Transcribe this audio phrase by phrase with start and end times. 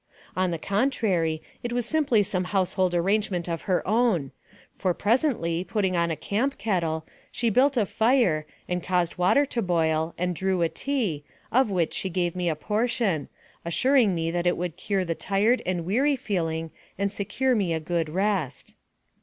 [0.35, 2.47] On the contrary, it was simply AMONG THE SIOUX INDIANS.
[2.47, 4.31] 87 some household arrangement of her own,
[4.75, 9.61] for presently, putting on a camp kettle, she built a fire, and caused water to
[9.61, 13.29] boil, and drew a tea, of which she gave me a portion,
[13.63, 17.79] assuring me that it would cure the tired and weary feeling and secure me a
[17.79, 18.73] good rest.